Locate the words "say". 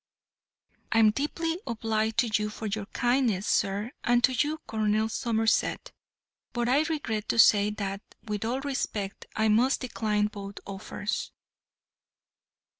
7.37-7.69